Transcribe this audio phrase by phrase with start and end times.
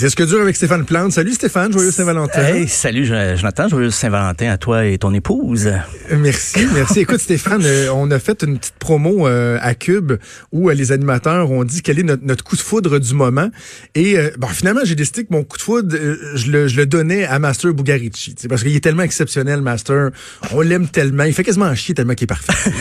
[0.00, 1.12] Disque dur avec Stéphane Plante.
[1.12, 2.42] Salut Stéphane, joyeux Saint-Valentin.
[2.42, 5.66] Hey, salut Jonathan, joyeux Saint-Valentin à toi et ton épouse.
[5.66, 7.00] Euh, merci, merci.
[7.00, 10.12] Écoute Stéphane, euh, on a fait une petite promo euh, à Cube
[10.52, 13.50] où les animateurs ont dit quel est notre, coup de foudre du moment.
[13.94, 15.94] Et bon, finalement, j'ai décidé que mon coup de foudre,
[16.34, 18.34] je le, je, le, donnais à Master Bugarici.
[18.48, 20.12] Parce qu'il est tellement exceptionnel, Master.
[20.52, 21.24] On l'aime tellement.
[21.24, 22.72] Il fait quasiment chier tellement qu'il est parfait.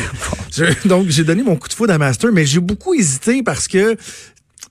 [0.86, 3.98] donc, j'ai donné mon coup de foudre à Master, mais j'ai beaucoup hésité parce que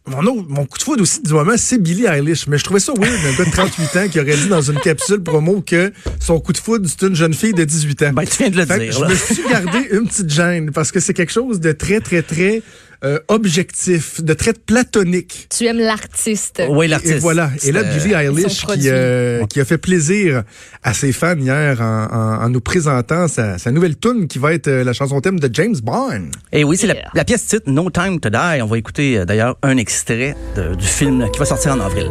[0.09, 2.47] mon, mon coup de foudre aussi du moment, c'est Billie Eilish.
[2.47, 4.79] Mais je trouvais ça weird d'un gars de 38 ans qui aurait dit dans une
[4.80, 8.11] capsule promo que son coup de foudre, c'est une jeune fille de 18 ans.
[8.13, 8.93] Ben, tu viens de le dire.
[8.93, 12.23] Je me suis gardé une petite gêne parce que c'est quelque chose de très, très,
[12.23, 12.63] très
[13.05, 15.48] euh, objectif, de très platonique.
[15.57, 16.62] Tu aimes l'artiste.
[16.69, 17.15] Oui, l'artiste.
[17.15, 17.51] Et voilà.
[17.62, 20.43] Et là, Billie Eilish qui, euh, qui, a fait plaisir
[20.83, 24.66] à ses fans hier en, en, nous présentant sa, sa nouvelle tune qui va être
[24.66, 26.30] euh, la chanson thème de James Bond.
[26.52, 28.63] Et oui, c'est la, la, pièce titre No Time to Die.
[28.63, 32.10] On va écouter d'ailleurs un extrait de, du film qui va sortir en avril.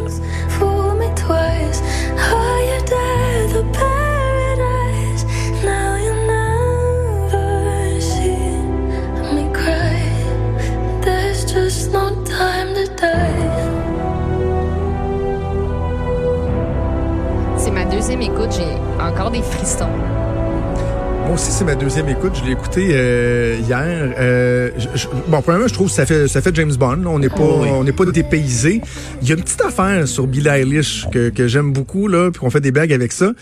[2.18, 2.47] deuxième
[21.58, 22.34] c'est ma deuxième écoute.
[22.36, 24.14] Je l'ai écouté euh, hier.
[24.16, 24.70] Euh,
[25.26, 27.04] bon, premièrement, je trouve que ça fait, ça fait James Bond.
[27.04, 28.80] On n'est pas, oh on n'est pas dépaysé.
[29.22, 32.38] Il y a une petite affaire sur Billie Eilish que, que j'aime beaucoup là, puis
[32.38, 33.32] qu'on fait des blagues avec ça.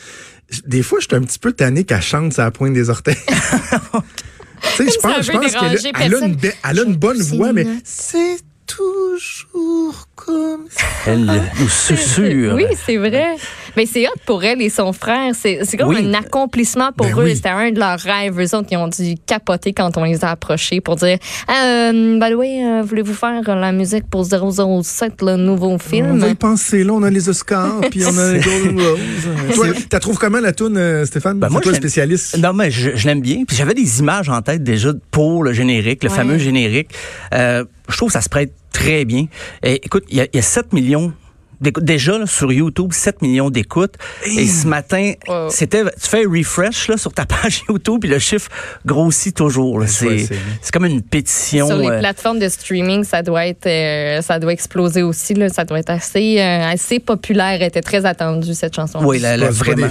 [0.66, 3.16] Des fois, je suis un petit peu tanné qu'elle chante ça la pointe des orteils.
[3.26, 7.66] tu sais, je pense, je pense qu'elle a, une, elle a une bonne voix, mais
[7.84, 10.84] c'est toujours comme ça.
[11.06, 11.24] Elle
[11.60, 12.54] nous susurre.
[12.54, 13.36] Oui, c'est vrai.
[13.76, 15.32] Mais c'est hot pour elle et son frère.
[15.34, 17.34] C'est comme un accomplissement pour ben eux.
[17.34, 18.40] C'était un de leurs rêves.
[18.40, 21.18] Eux autres, ils ont dû capoter quand on les a approchés pour dire
[21.50, 26.12] euh, the way, euh, voulez-vous faire la musique pour 007, le nouveau film?
[26.12, 26.84] On va y penser.
[26.84, 28.40] Là, on a les Oscars, puis on a les
[28.74, 29.54] Golden Roses.
[29.54, 31.38] Toi, tu trouves comment la tune, euh, Stéphane?
[31.38, 32.38] Ben moi, toi, spécialiste.
[32.38, 33.44] Non, mais je, je l'aime bien.
[33.46, 36.90] Puis j'avais des images en tête déjà pour le générique, le fameux générique.
[37.34, 39.26] Euh, je trouve que ça se prête très bien.
[39.62, 41.12] Et, écoute, il y, y, a 7 millions
[41.60, 43.94] Déjà, sur YouTube, 7 millions d'écoutes.
[44.26, 45.12] Et ce matin,
[45.50, 48.50] c'était, tu fais un refresh là, sur ta page YouTube, puis le chiffre
[48.84, 49.82] grossit toujours.
[49.86, 50.28] C'est,
[50.60, 51.66] c'est comme une pétition.
[51.66, 55.34] Sur les euh, plateformes de streaming, ça doit être, euh, ça doit exploser aussi.
[55.34, 55.48] Là.
[55.48, 57.58] Ça doit être assez, euh, assez populaire.
[57.60, 59.00] Elle était très attendue, cette chanson.
[59.04, 59.88] Oui, la, vraiment.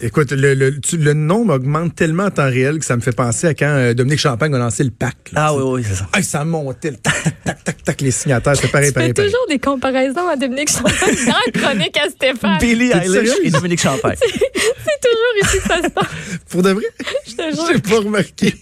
[0.00, 3.48] Écoute, le, le, le, nombre augmente tellement en temps réel que ça me fait penser
[3.48, 5.16] à quand Dominique Champagne a lancé le pack.
[5.34, 6.06] ah oui, oui, c'est ça.
[6.12, 7.14] Ah, ça montait, tac,
[7.44, 10.70] tac, tac, tac, les signataires, c'est pareil, tu pareil, fais toujours des comparaisons à Dominique
[10.70, 11.01] Champagne.
[11.26, 12.58] Dans chronique à Stéphane.
[12.58, 14.16] Billy Eilish et Dominique Champagne.
[14.20, 16.06] C'est toujours ici que ça se passe.
[16.50, 16.84] Pour de vrai?
[17.26, 17.66] Je te jure.
[17.72, 18.54] J'ai pas remarqué.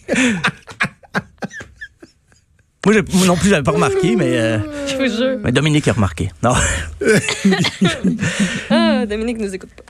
[2.87, 2.95] Moi,
[3.27, 4.39] non plus, j'avais pas remarqué, mais.
[4.39, 5.39] Euh, je vous jure.
[5.45, 6.31] Mais Dominique a remarqué.
[6.43, 6.55] Non.
[8.71, 9.83] ah, Dominique nous écoute pas.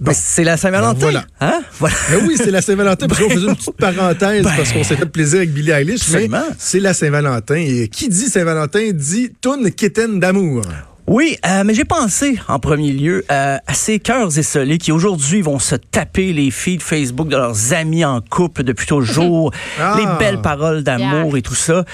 [0.00, 1.00] Ben, c'est la Saint-Valentin.
[1.00, 1.24] voilà.
[1.40, 1.60] Hein?
[1.78, 1.96] voilà.
[2.10, 3.08] Mais oui, c'est la Saint-Valentin.
[3.08, 6.08] Parce qu'on faisait une petite parenthèse ben, parce qu'on s'est fait plaisir avec Billie Eilish.
[6.10, 6.28] Mais
[6.58, 7.56] c'est la Saint-Valentin.
[7.56, 10.62] Et qui dit Saint-Valentin dit Toune Kitten d'amour.
[11.08, 15.40] Oui, euh, mais j'ai pensé en premier lieu euh, à ces cœurs esselés qui aujourd'hui
[15.40, 19.96] vont se taper les feeds Facebook de leurs amis en couple depuis toujours, ah.
[19.96, 21.86] les belles paroles d'amour et tout ça.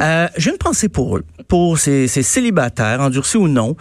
[0.00, 3.74] Euh, j'ai une pensée pour eux, pour ces, ces célibataires, endurcis ou non.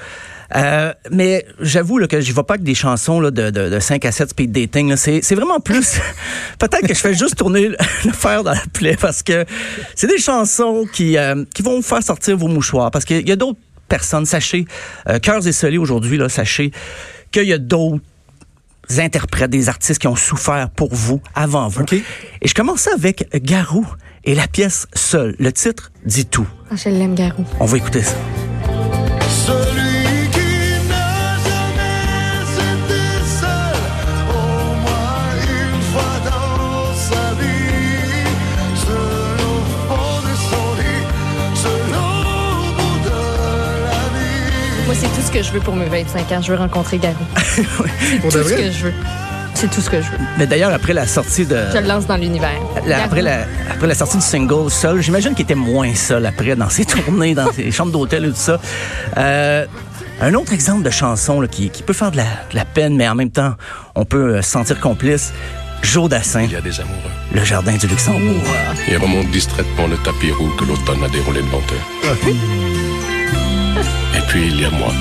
[0.56, 4.06] Euh, mais j'avoue que je vais pas avec des chansons là, de, de, de 5
[4.06, 4.96] à 7 speed dating.
[4.96, 6.00] C'est vraiment plus...
[6.60, 7.70] Peut-être que je fais juste tourner
[8.06, 9.46] le fer dans la plaie parce que
[9.96, 12.92] c'est des chansons qui, euh, qui vont faire sortir vos mouchoirs.
[12.92, 14.26] Parce qu'il y a d'autres personne.
[14.26, 14.66] Sachez,
[15.08, 16.72] euh, Cœurs et Soleil aujourd'hui, là, sachez
[17.32, 18.02] qu'il y a d'autres
[18.98, 21.86] interprètes, des artistes qui ont souffert pour vous, avant vous.
[21.92, 23.86] Et je commençais avec Garou
[24.24, 25.36] et la pièce Seul.
[25.40, 26.48] Le titre dit tout.
[26.72, 27.46] Ah, je l'aime, Garou.
[27.60, 28.16] On va écouter ça.
[45.28, 46.42] Ce que je veux pour mes 25 ans.
[46.42, 47.16] Je veux rencontrer Garou.
[47.44, 47.64] c'est
[48.22, 48.94] tout ce que je veux.
[49.54, 50.18] C'est tout ce que je veux.
[50.38, 51.58] Mais d'ailleurs, après la sortie de.
[51.74, 52.62] Je le lance dans l'univers.
[53.04, 53.40] Après la,
[53.70, 57.36] après la sortie du single Seul, j'imagine qu'il était moins seul après dans ses tournées,
[57.36, 58.60] dans ses chambres d'hôtel et tout ça.
[59.18, 59.66] Euh,
[60.22, 62.96] un autre exemple de chanson là, qui, qui, peut faire de la, de la, peine,
[62.96, 63.56] mais en même temps,
[63.96, 65.34] on peut euh, se sentir complice.
[65.82, 66.44] Joe Dassin.
[66.44, 67.12] Il y a des amoureux.
[67.34, 68.44] Le jardin du Luxembourg.
[68.88, 72.06] Il remonte distraitement le tapis roux que l'automne a déroulé devant eux.
[72.06, 72.28] Ah.
[74.18, 74.92] Et puis il y a moi.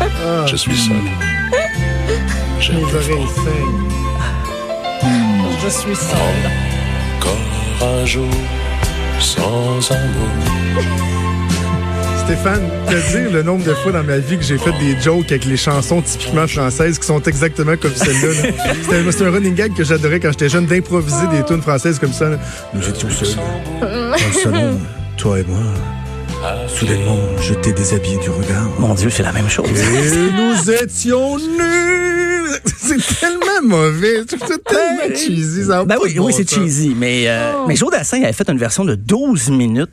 [0.00, 0.46] Ah.
[0.46, 0.96] Je suis seul.
[2.60, 3.26] J'ai oreilles
[5.62, 6.18] Je suis seul.
[7.18, 8.30] Encore un jour
[9.20, 10.28] sans amour.
[12.24, 15.30] Stéphane, te dire le nombre de fois dans ma vie que j'ai fait des jokes
[15.30, 18.50] avec les chansons typiquement françaises qui sont exactement comme celle-là.
[19.12, 22.30] C'était un running gag que j'adorais quand j'étais jeune, d'improviser des tunes françaises comme ça.
[22.74, 23.36] Nous étions seuls
[23.80, 24.80] dans le salon,
[25.16, 25.62] toi et moi.
[26.68, 28.68] Soudainement, je t'ai déshabillé du regard.
[28.78, 29.68] Mon Dieu, c'est la même chose.
[29.68, 32.36] Et nous étions nus.
[32.76, 34.22] C'est tellement mauvais.
[34.28, 35.64] C'est tellement ben, cheesy.
[35.64, 36.94] Ça ben oui, oui c'est cheesy.
[36.96, 37.64] Mais, euh, oh.
[37.66, 39.90] mais Joe Dassin avait fait une version de 12 minutes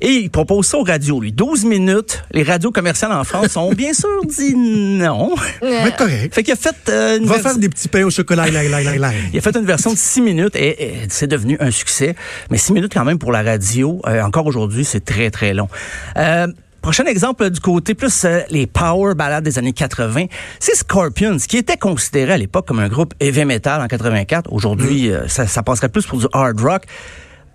[0.00, 1.32] et il propose ça aux radios, lui.
[1.32, 2.24] 12 minutes.
[2.32, 5.34] Les radios commerciales en France ont bien sûr dit non.
[5.62, 6.34] Mais correct.
[6.34, 8.48] Fait qu'il a fait euh, Va faire des petits pains au chocolat.
[8.48, 12.16] il a fait une version de 6 minutes et, c'est devenu un succès.
[12.50, 15.68] Mais 6 minutes quand même pour la radio, euh, encore aujourd'hui, c'est très, très long.
[16.16, 16.46] Euh,
[16.82, 20.26] Prochain exemple du côté plus euh, les power ballades des années 80,
[20.58, 24.52] c'est Scorpions, qui était considéré à l'époque comme un groupe heavy metal en 84.
[24.52, 25.28] Aujourd'hui, mm.
[25.28, 26.82] ça, ça passerait plus pour du hard rock.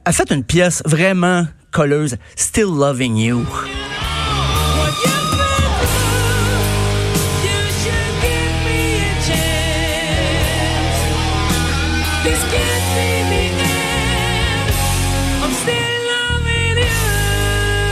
[0.05, 3.45] A fait une pièce vraiment colleuse, Still Loving You.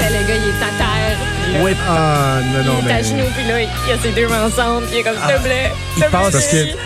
[0.08, 1.18] Le gars, il est à terre.
[1.64, 1.72] Oui.
[1.88, 4.46] Ah, non, non, il est à genoux, puis là, il y a ses deux mains
[4.46, 5.72] ensemble, puis il est comme, s'il te plaît.
[5.98, 6.78] Il passe parce que tu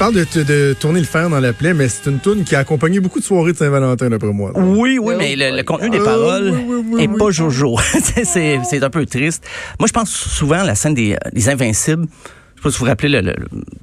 [0.00, 3.00] parles de, tourner le fer dans la plaie, mais c'est une tune qui a accompagné
[3.00, 4.50] beaucoup de soirées de Saint-Valentin, d'après moi.
[4.54, 6.54] Oui, oui, mais le, contenu des euh, paroles
[6.98, 7.76] est pas jojo.
[8.24, 9.44] c'est un peu triste.
[9.78, 12.06] Moi, je pense souvent à la scène des, des Invincibles.
[12.06, 13.34] Je sais pas si vous vous rappelez, le, le,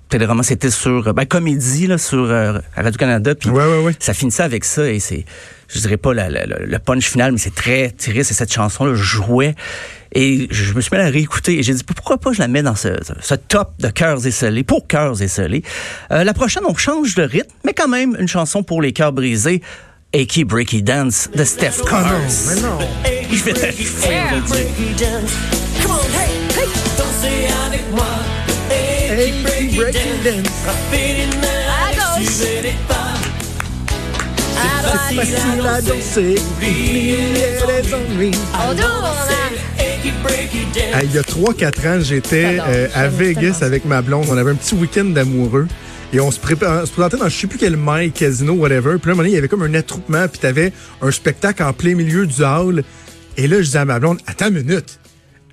[0.10, 3.36] téléroman, c'était sur ben, Comédie là, sur euh, Radio-Canada.
[3.36, 3.94] Puis ouais, ouais, ouais.
[4.00, 5.24] ça finissait avec ça et c'est,
[5.68, 8.32] je dirais pas le punch final, mais c'est très triste.
[8.32, 9.54] Et cette chanson-là jouait.
[10.20, 12.48] Et je me suis mis à la réécouter et j'ai dit pourquoi pas je la
[12.48, 12.88] mets dans ce,
[13.22, 15.62] ce top de cœurs esselés, pour cœurs esselés.
[16.12, 19.14] Euh, la prochaine, on change de rythme, mais quand même une chanson pour les cœurs
[19.14, 19.62] brisés.
[20.16, 21.84] Aki Breaky Dance de Steph.
[21.84, 22.00] Oh non,
[22.48, 22.80] mais non.
[23.32, 24.18] Je vais t'arriver.
[27.68, 28.08] avec moi.
[29.76, 30.50] Breaky Dance.
[31.70, 32.26] À gauche.
[35.10, 38.32] C'est facile à danser, oublier les ennuis.
[38.54, 39.77] On
[41.04, 44.26] il y a 3-4 ans, j'étais euh, à Vegas avec ma blonde.
[44.30, 45.68] On avait un petit week-end d'amoureux.
[46.14, 48.98] Et on se, présentait dans je sais plus quel mail, casino, whatever.
[48.98, 50.72] Puis là, un moment donné, il y avait comme un attroupement, puis t'avais
[51.02, 52.84] un spectacle en plein milieu du hall.
[53.36, 55.00] Et là, je disais à ma blonde, attends une minute.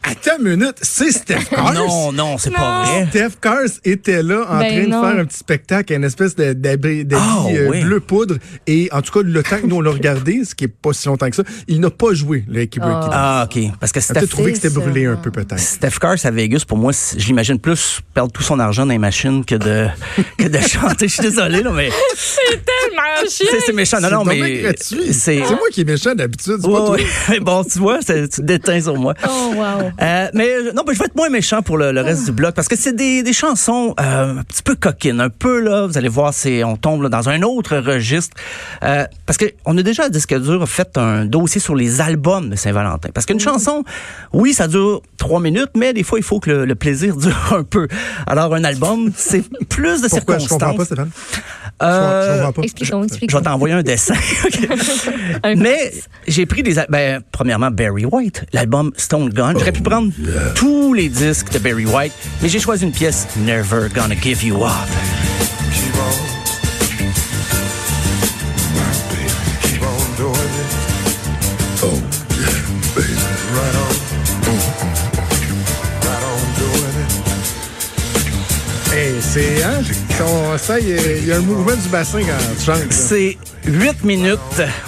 [0.07, 1.73] Attends une minute, c'est Steph Cars?
[1.75, 3.07] non, non, c'est pas vrai.
[3.09, 7.07] Steph Cars était là en ben train de faire un petit spectacle, une espèce d'habit
[7.15, 7.49] oh,
[7.83, 8.37] bleu poudre.
[8.67, 10.93] Et en tout cas, le temps que nous on l'a regardé, ce qui est pas
[10.93, 12.91] si longtemps que ça, il n'a pas joué l'équipe oh.
[13.13, 13.63] Ah, OK.
[13.81, 14.27] Parce que Steph...
[14.27, 15.59] trouvé que c'était brûlé un peu peut-être.
[15.59, 18.99] Steph Cars à Vegas, pour moi, je l'imagine plus perdre tout son argent dans les
[18.99, 19.87] machines que de,
[20.39, 21.09] que de chanter.
[21.09, 21.89] Je suis désolé, là, mais...
[22.15, 23.59] c'est tellement chiant.
[23.65, 24.01] C'est méchant.
[24.03, 24.75] Non, non, mais...
[25.13, 26.97] C'est moi qui est méchant d'habitude, c'est pas toi.
[27.41, 29.15] bon, tu vois, tu déteins sur moi.
[29.27, 29.94] Oh, wow.
[30.03, 32.69] Euh, mais non, mais je vais être moins méchant pour le, reste du bloc parce
[32.69, 35.87] que c'est des, des chansons euh, un petit peu coquines, un peu là.
[35.87, 38.37] Vous allez voir, c'est on tombe là, dans un autre registre
[38.83, 42.51] euh, parce que on a déjà à disque dur fait un dossier sur les albums
[42.51, 43.11] de Saint-Valentin.
[43.15, 43.85] Parce qu'une chanson,
[44.33, 47.63] oui, ça dure trois minutes, mais des fois il faut que le, plaisir dure un
[47.63, 47.89] peu.
[48.27, 50.39] Alors un album, c'est plus de Pourquoi?
[50.39, 50.43] circonstances.
[50.43, 51.11] Je comprends pas, Stéphane.
[51.83, 54.15] Euh, je, vais t'envoyer un dessin.
[55.57, 55.93] Mais
[56.29, 56.77] j'ai pris des...
[56.89, 59.55] Ben, premièrement, Barry White, l'album Stone Gun.
[59.59, 60.13] J'aurais pu oh, prendre
[60.55, 64.65] tous les disques de Barry White, mais j'ai choisi une pièce, Never Gonna Give You
[64.65, 64.71] Up.
[79.35, 79.83] c'est, hein?
[80.59, 82.93] Ça, il y, a un mouvement du bassin quand tu chantes.
[82.93, 84.39] C'est 8 minutes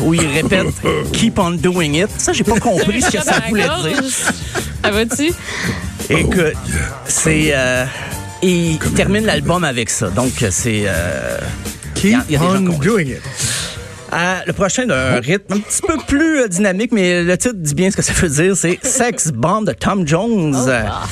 [0.01, 0.67] où il répète
[1.13, 2.09] Keep on doing it.
[2.19, 4.03] Ça, j'ai pas compris ce que ça voulait dire.
[4.83, 5.33] Ça va-tu?
[6.09, 6.55] Écoute,
[7.07, 7.51] c'est.
[7.53, 7.85] Euh,
[8.43, 10.09] il termine l'album avec ça.
[10.11, 10.85] Donc, c'est.
[10.87, 11.39] Euh,
[11.95, 13.23] Keep on doing it.
[14.13, 17.75] Euh, le prochain d'un rythme un petit peu plus euh, dynamique, mais le titre dit
[17.75, 18.57] bien ce que ça veut dire.
[18.57, 20.55] C'est Sex Bomb de Tom Jones.
[20.57, 21.07] Oh,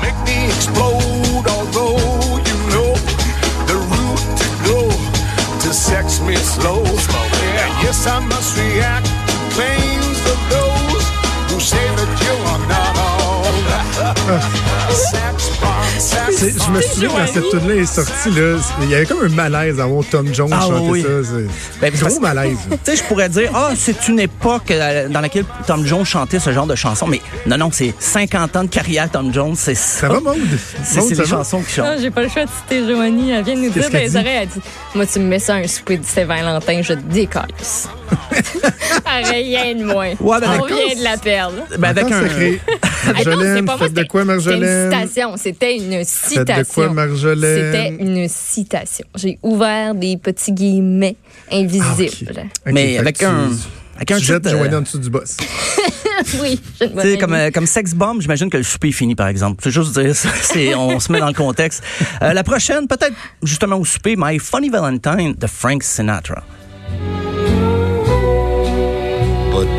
[0.00, 1.11] Make me explode,
[16.42, 19.78] Je me souviens quand cette tune-là est sortie, là, il y avait comme un malaise
[19.80, 21.02] à voir Tom Jones Ah, chanter oui.
[21.02, 21.08] ça.
[21.22, 22.56] C'est Ben, gros parce- malaise.
[22.70, 26.38] Tu sais, je pourrais dire, ah, c'est une époque euh, dans laquelle Tom Jones chantait
[26.40, 27.06] ce genre de chansons.
[27.06, 29.54] Mais non, non, c'est 50 ans de carrière, Tom Jones.
[29.56, 30.00] C'est ça.
[30.02, 30.36] Ça va, Maude?
[30.84, 31.36] C'est Maude, c'est ça les va?
[31.38, 31.98] chansons qui Non, chantent.
[32.00, 33.30] j'ai pas le choix de citer Joanie.
[33.30, 34.16] Elle vient nous Qu'est-ce dire les dit?
[34.16, 34.60] oreilles, elle dit
[34.94, 37.88] Moi, tu me mets ça un souper de Saint-Valentin, je te décalisse.
[39.06, 40.10] Rien de moins.
[40.20, 41.56] Ouais, ben, On vient de la perdre.
[41.78, 42.22] Ben, avec un.
[42.22, 42.60] sacré.
[43.04, 44.92] Attends, c'est Marjolaine, pas moi, de c'était- quoi, C'était une Marjolaine?
[44.92, 45.36] citation.
[45.36, 46.56] C'était une citation.
[46.62, 47.72] de quoi, Marjolaine?
[47.72, 49.06] C'était une citation.
[49.16, 51.16] J'ai ouvert des petits guillemets
[51.50, 52.30] invisibles.
[52.66, 53.50] Ok, mais fait avec que un.
[53.96, 55.36] Avec un Tu titre, euh, en dessous du boss.
[56.40, 57.18] oui, amie.
[57.18, 59.60] comme, euh, comme Sex Bomb, j'imagine que le souper est fini, par exemple.
[59.62, 60.28] C'est juste dire ça.
[60.42, 61.82] C'est, on se met dans le contexte.
[62.22, 66.42] Euh, la prochaine, peut-être justement au souper, My Funny Valentine de Frank Sinatra.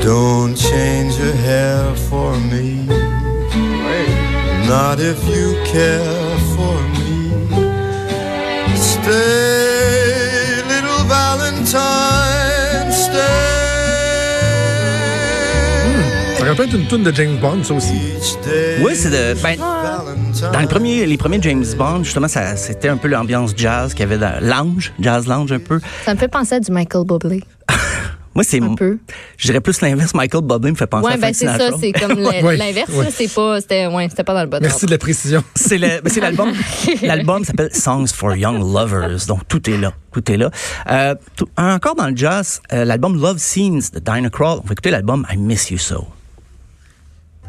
[0.03, 2.85] Don't change your hair for me.
[4.67, 7.31] Not if you care for me.
[8.75, 13.63] Stay, little Valentine, stay.
[16.37, 17.93] Ça rappelle une tune de James Bond, ça aussi.
[18.81, 19.41] Oui, c'est de.
[19.41, 19.57] Ben,
[20.51, 24.01] dans les premiers, les premiers James Bond, justement, ça, c'était un peu l'ambiance jazz qu'il
[24.01, 25.79] y avait dans lounge, jazz lounge un peu.
[26.03, 27.43] Ça me fait penser à du Michael Bublé.
[28.35, 28.61] Moi, c'est.
[28.61, 28.97] Un peu.
[29.37, 30.13] Je dirais plus l'inverse.
[30.15, 31.77] Michael Bublé me fait penser Ouais, à ben Frank c'est ça, Sinatra.
[31.79, 32.89] c'est comme Ouais, l'inverse.
[32.89, 33.03] ouais.
[33.05, 34.85] là, C'est pas, c'était, ouais, c'était pas dans le bon Merci ordre.
[34.87, 35.43] de la précision.
[35.55, 36.51] C'est le- ben, c'est l'album.
[37.03, 39.25] l'album s'appelle Songs for Young Lovers.
[39.27, 40.49] Donc tout est là, tout est là.
[40.89, 44.59] Euh, tout- encore dans le jazz, euh, l'album Love Scenes de Dinah Krall.
[44.63, 46.07] On va écouter l'album I Miss You So.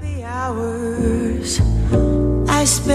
[0.03, 1.61] The hours
[2.51, 2.94] I spend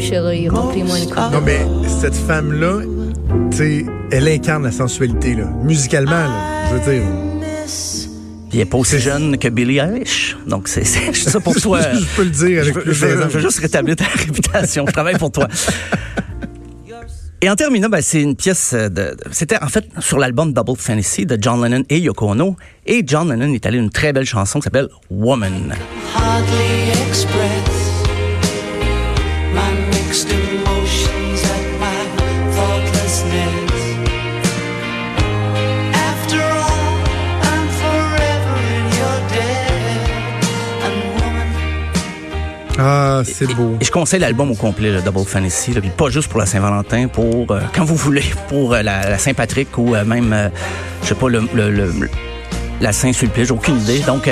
[0.00, 1.16] chérie, remplis-moi une coupe.
[1.32, 1.60] Non, mais
[2.00, 2.80] cette femme-là,
[3.50, 5.44] tu sais, elle incarne la sensualité, là.
[5.62, 6.68] Musicalement, là.
[6.70, 7.02] Je veux dire.
[8.52, 10.36] Il n'est pas aussi jeune que Billie Eilish.
[10.46, 11.80] Donc c'est ça pour toi.
[11.92, 14.84] je peux le dire Je avec veux, je veux- je veux juste rétablir ta réputation.
[14.88, 15.46] Je travaille pour toi.
[17.42, 20.76] Et en terminant, ben, c'est une pièce de, de- c'était en fait sur l'album Double
[20.76, 22.56] Fantasy de John Lennon et Yoko Ono.
[22.86, 25.72] Et John Lennon est allé une très belle chanson qui s'appelle Woman.
[26.16, 27.79] hardly express
[43.26, 43.76] Ah, c'est beau.
[43.80, 46.46] Et je conseille l'album au complet, le Double Fantasy, là, puis pas juste pour la
[46.46, 50.50] Saint-Valentin, pour euh, quand vous voulez, pour euh, la, la Saint-Patrick ou euh, même,
[51.02, 51.92] je sais pas, le, le- le-
[52.80, 54.00] la Saint-Sulpice, j'ai aucune idée.
[54.00, 54.28] Donc,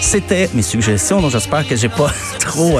[0.00, 2.78] c'était mes suggestions, donc j'espère que j'ai pas trop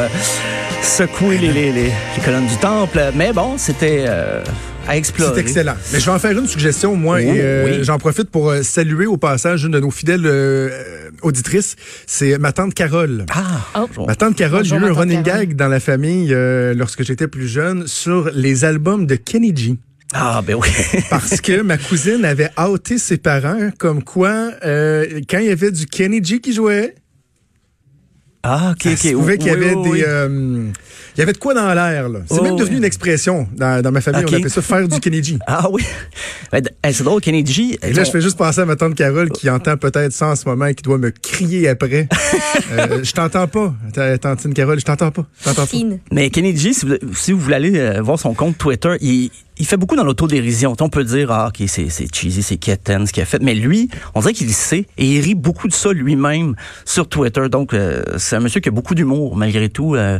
[0.82, 3.00] secoué les, les- les- les colonnes du temple.
[3.14, 4.06] Mais bon, c'était
[4.88, 5.32] à explorer.
[5.36, 5.74] C'est excellent.
[5.92, 7.78] Mais je vais en faire une suggestion, moi, Oh, et oui.
[7.84, 10.26] j'en profite pour saluer au passage une de nos fidèles
[11.22, 11.76] auditrices.
[12.06, 13.26] C'est ma tante Carole.
[13.30, 13.86] Ah, Oh.
[13.88, 14.06] bonjour.
[14.06, 15.40] Ma tante Carole, j'ai eu un running Carole.
[15.46, 19.76] gag dans la famille euh, lorsque j'étais plus jeune sur les albums de Kenny G.
[20.14, 20.68] Ah, ben oui.
[21.10, 25.70] Parce que ma cousine avait outé ses parents comme quoi, euh, quand il y avait
[25.70, 26.94] du Kenny G qui jouait,
[28.42, 28.98] Ah, OK, ça OK.
[28.98, 29.90] se pouvait qu'il y Oui, avait oui, des...
[29.90, 30.02] oui.
[30.06, 30.70] euh,
[31.16, 32.20] il y avait de quoi dans l'air, là.
[32.26, 32.78] C'est Oh, même devenu oui.
[32.78, 34.24] une expression dans, dans ma famille.
[34.24, 35.38] On appelait ça faire du Kenny G.
[35.46, 35.82] Ah oui.
[36.50, 37.78] Ben, c'est drôle, Kenny G.
[37.82, 40.36] Et là, je fais juste penser à ma tante Carole qui entend peut-être ça en
[40.36, 42.08] ce moment et qui doit me crier après.
[42.72, 45.26] Euh, je t'entends pas, ta- tantine Carole, je t'entends pas.
[45.40, 45.76] Je t'entends pas.
[46.10, 49.66] Mais Kennedy, si vous, si vous voulez aller euh, voir son compte Twitter, il, il
[49.66, 50.74] fait beaucoup dans l'autodérision.
[50.80, 53.40] On peut dire, ah, OK, c'est c'est cheesy, c'est quétaine ce qu'il a fait.
[53.42, 56.54] Mais lui, on dirait qu'il sait et il rit beaucoup de ça lui-même
[56.84, 57.48] sur Twitter.
[57.48, 59.94] Donc, euh, c'est un monsieur qui a beaucoup d'humour, malgré tout.
[59.94, 60.18] Euh,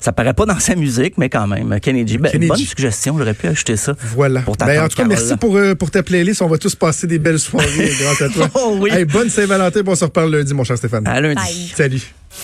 [0.00, 1.80] ça paraît pas dans sa musique, mais quand même.
[1.80, 2.48] Kennedy, ben, Kennedy.
[2.48, 3.16] bonne suggestion.
[3.18, 3.94] J'aurais pu ajouter ça.
[4.14, 4.42] Voilà.
[4.42, 5.08] Pour ta Ben, en tout cas, Carole.
[5.08, 6.42] merci pour, euh, pour ta playlist.
[6.42, 8.48] On va tous passer des belles soirées grâce à toi.
[8.54, 8.90] Oh oui.
[8.92, 9.82] Hey, bonne Saint-Valentin.
[9.82, 11.06] Bon, on se reparle lundi, mon cher Stéphane.
[11.06, 11.34] À lundi.
[11.36, 11.72] Bye.
[11.74, 12.14] Salut.